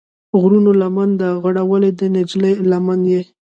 [0.41, 3.21] غرونو لمن ده غوړولې، د نجلۍ لمن یې